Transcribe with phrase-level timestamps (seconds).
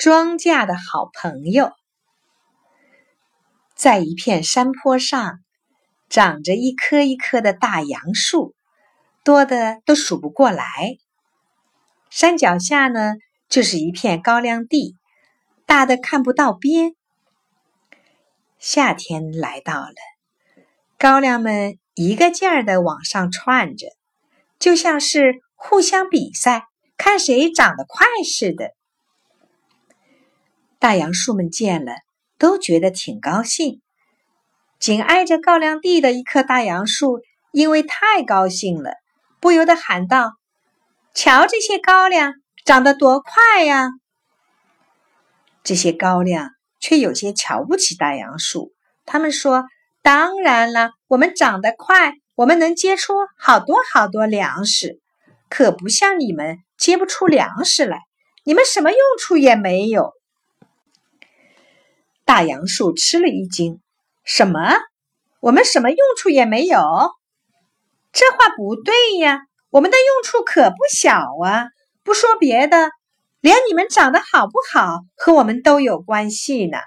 [0.00, 1.72] 庄稼的好朋友。
[3.74, 5.40] 在一片山坡上，
[6.08, 8.54] 长着一棵一棵的大杨树，
[9.24, 10.64] 多的都数不过来。
[12.08, 13.16] 山脚下呢，
[13.50, 14.96] 就是一片高粱地，
[15.66, 16.94] 大的看不到边。
[18.58, 19.94] 夏天来到了，
[20.96, 23.88] 高粱们一个劲儿的往上窜着，
[24.58, 28.70] 就像是互相比赛，看谁长得快似的。
[30.80, 31.92] 大杨树们见了，
[32.38, 33.82] 都觉得挺高兴。
[34.78, 37.20] 紧挨着高粱地的一棵大杨树，
[37.52, 38.94] 因为太高兴了，
[39.40, 40.32] 不由得喊道
[41.12, 42.32] ：“瞧这些高粱
[42.64, 43.90] 长得多快呀！”
[45.62, 46.48] 这些高粱
[46.80, 48.72] 却有些瞧不起大杨树。
[49.04, 49.66] 他们说
[50.00, 54.98] ：“当然了，我们长得快，我们能结出好多好多粮食，
[55.50, 57.98] 可不像你们结不出粮食来。
[58.44, 60.14] 你们什么用处也没有。”
[62.30, 63.80] 大杨树吃了一惊
[64.22, 64.60] ：“什么？
[65.40, 66.78] 我们什么用处也没有？
[68.12, 69.40] 这话不对呀！
[69.68, 71.10] 我们的用处可不小
[71.44, 71.70] 啊！
[72.04, 72.92] 不说别的，
[73.40, 76.78] 连你们长得好不好和我们都有关系呢。”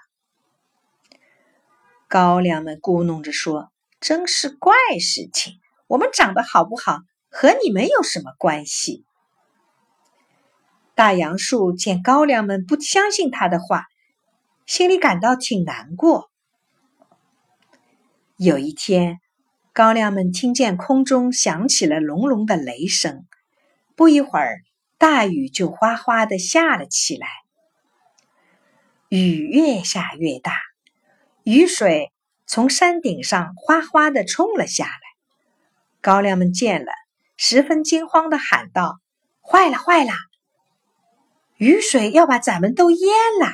[2.07, 3.69] 高粱们咕哝着说
[3.99, 5.55] ：“真是怪事情！
[5.87, 9.03] 我们长得好不好和你们有什么关系？”
[10.95, 13.87] 大杨树见高粱们不相信他的话。
[14.65, 16.31] 心里感到挺难过。
[18.37, 19.19] 有一天，
[19.73, 23.25] 高粱们听见空中响起了隆隆的雷声，
[23.95, 24.61] 不一会儿，
[24.97, 27.27] 大雨就哗哗的下了起来。
[29.09, 30.53] 雨越下越大，
[31.43, 32.11] 雨水
[32.47, 34.99] 从山顶上哗哗的冲了下来。
[36.01, 36.91] 高粱们见了，
[37.37, 38.99] 十分惊慌的喊道
[39.39, 40.13] ：“坏了，坏了！
[41.57, 43.47] 雨水要把咱们都淹了！”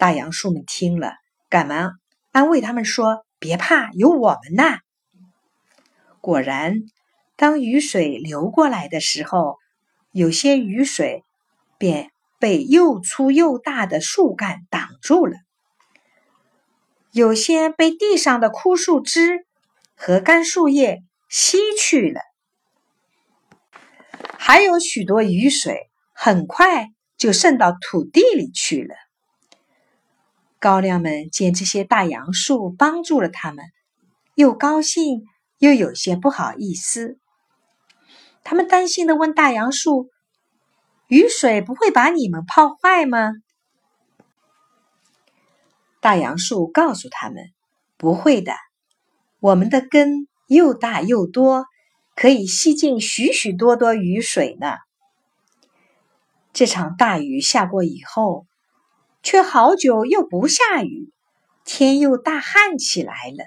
[0.00, 1.12] 大杨树们听了，
[1.50, 1.98] 赶忙
[2.32, 4.78] 安慰他们说：“别怕，有我们呢。”
[6.22, 6.76] 果然，
[7.36, 9.58] 当雨水流过来的时候，
[10.10, 11.22] 有些雨水
[11.76, 15.34] 便被又粗又大的树干挡住了；
[17.12, 19.44] 有些被地上的枯树枝
[19.94, 22.22] 和干树叶吸去了；
[24.38, 26.86] 还有许多雨水很快
[27.18, 28.94] 就渗到土地里去了。
[30.60, 33.64] 高粱们见这些大杨树帮助了他们，
[34.34, 35.24] 又高兴
[35.56, 37.18] 又有些不好意思。
[38.44, 40.10] 他们担心的问大杨树
[41.08, 43.32] ：“雨水不会把你们泡坏吗？”
[45.98, 47.50] 大杨树告诉他们
[47.96, 48.52] ：“不会的，
[49.38, 51.64] 我们的根又大又多，
[52.14, 54.74] 可以吸进许许多多雨水呢。”
[56.52, 58.44] 这场大雨下过以后。
[59.22, 61.12] 却好久又不下雨，
[61.64, 63.44] 天又大旱起来了。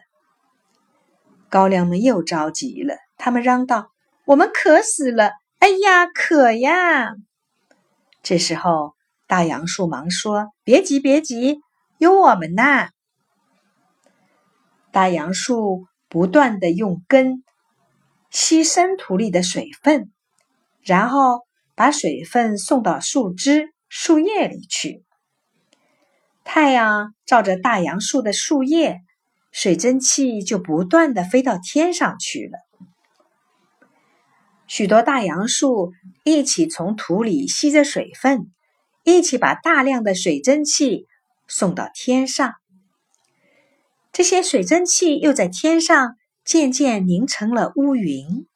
[1.49, 3.91] 高粱们又着急了，他们嚷道
[4.25, 5.31] ：“我们渴死了！
[5.59, 7.15] 哎呀，渴呀！”
[8.23, 8.95] 这时候，
[9.27, 11.59] 大杨树忙说：“别急，别急，
[11.97, 12.89] 有我们呢。”
[14.91, 17.43] 大杨树不断的用根
[18.29, 20.11] 吸生土里的水分，
[20.81, 21.41] 然后
[21.75, 25.03] 把水分送到树枝、树叶里去。
[26.43, 29.01] 太阳照着大杨树的树叶，
[29.51, 32.59] 水蒸气就不断的飞到天上去了。
[34.67, 35.93] 许多大杨树
[36.23, 38.51] 一起从土里吸着水分，
[39.03, 41.07] 一起把大量的水蒸气
[41.47, 42.55] 送到天上。
[44.11, 46.15] 这些水蒸气又在天上
[46.45, 48.47] 渐渐凝成了乌云。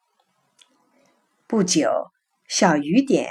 [1.47, 2.11] 不久，
[2.47, 3.29] 小雨点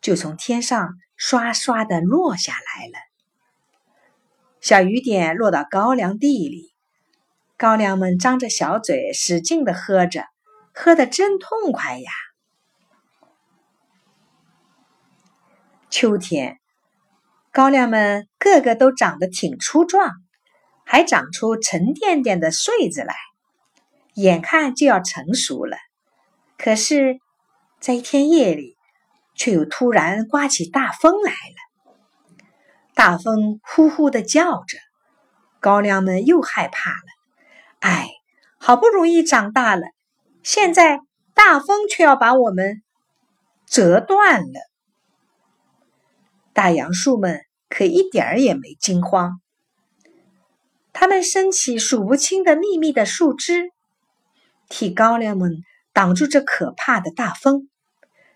[0.00, 3.09] 就从天上刷刷的落下来了。
[4.60, 6.74] 小雨点落到高粱地里，
[7.56, 10.26] 高粱们张着小嘴，使劲的喝着，
[10.74, 12.10] 喝得真痛快呀！
[15.88, 16.58] 秋天，
[17.50, 20.12] 高粱们个个都长得挺粗壮，
[20.84, 23.14] 还长出沉甸甸的穗子来，
[24.14, 25.78] 眼看就要成熟了。
[26.58, 27.18] 可是，
[27.80, 28.76] 在一天夜里，
[29.34, 31.69] 却又突然刮起大风来了。
[33.00, 34.76] 大风呼呼的叫着，
[35.58, 36.98] 高粱们又害怕了。
[37.78, 38.10] 哎，
[38.58, 39.86] 好不容易长大了，
[40.42, 41.00] 现在
[41.32, 42.82] 大风却要把我们
[43.64, 44.60] 折断了。
[46.52, 49.40] 大杨树们可一点儿也没惊慌，
[50.92, 53.70] 它们升起数不清的密密的树枝，
[54.68, 55.62] 替高粱们
[55.94, 57.70] 挡住这可怕的大风，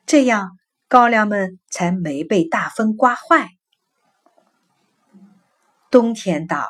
[0.06, 0.52] 这样
[0.88, 3.50] 高粱们才没被大风刮坏。
[5.94, 6.66] 冬天到了，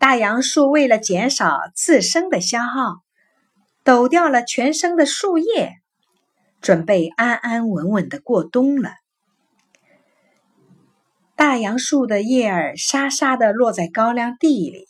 [0.00, 2.96] 大杨树为了减少自身的消耗，
[3.84, 5.76] 抖掉了全身的树叶，
[6.60, 8.94] 准备安安稳稳的过冬了。
[11.36, 14.88] 大杨树的叶儿沙沙的落在高粱地里，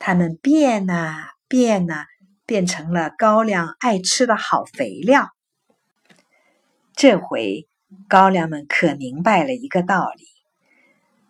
[0.00, 2.06] 它们变呐变呐，
[2.46, 5.28] 变成了高粱爱吃的好肥料。
[6.96, 7.68] 这回
[8.08, 10.26] 高粱们可明白了一个道理：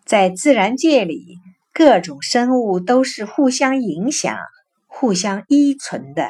[0.05, 1.39] 在自然界里，
[1.73, 4.37] 各种生物都是互相影响、
[4.85, 6.29] 互相依存的。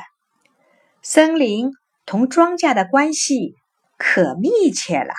[1.02, 1.72] 森林
[2.06, 3.54] 同庄稼的关系
[3.98, 5.14] 可密切了。